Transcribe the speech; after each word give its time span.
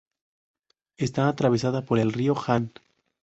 Está 0.97 1.27
atravesada 1.29 1.85
por 1.85 1.99
el 1.99 2.11
río 2.11 2.33
Han. 2.47 2.71